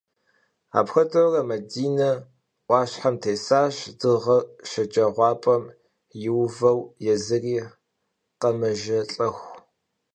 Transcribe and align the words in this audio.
Apxuedeure 0.79 1.41
Madine 1.51 2.07
'uaşhem 2.67 3.15
têsaş, 3.23 3.75
dığer 3.99 4.43
şşecağuap'em 4.69 5.63
yiuveu 6.21 6.79
yêzıri 7.05 7.57
khemejjelh'exu. 8.39 9.29